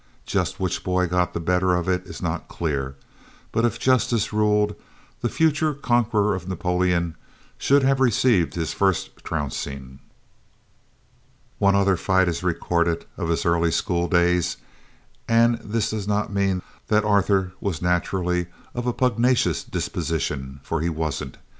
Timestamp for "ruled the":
4.33-5.29